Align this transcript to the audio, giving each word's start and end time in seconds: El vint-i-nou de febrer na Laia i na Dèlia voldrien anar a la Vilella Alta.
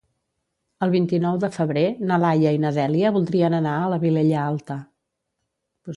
El 0.85 0.93
vint-i-nou 0.93 1.35
de 1.43 1.49
febrer 1.57 1.83
na 2.11 2.17
Laia 2.23 2.55
i 2.57 2.61
na 2.65 2.73
Dèlia 2.79 3.13
voldrien 3.19 3.59
anar 3.61 3.77
a 3.83 3.95
la 3.95 4.03
Vilella 4.07 4.41
Alta. 4.49 4.83